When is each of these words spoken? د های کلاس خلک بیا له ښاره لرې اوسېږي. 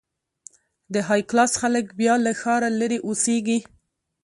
د 0.93 0.95
های 1.07 1.21
کلاس 1.29 1.51
خلک 1.61 1.85
بیا 1.99 2.15
له 2.25 2.31
ښاره 2.41 2.69
لرې 2.79 2.99
اوسېږي. 3.07 3.59